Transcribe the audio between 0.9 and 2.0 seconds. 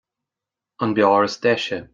beár is deise.